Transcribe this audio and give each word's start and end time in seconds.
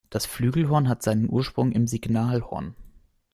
Das 0.09 0.25
Flügelhorn 0.25 0.89
hat 0.89 1.03
seinen 1.03 1.29
Ursprung 1.29 1.71
im 1.71 1.85
Signalhorn. 1.85 2.73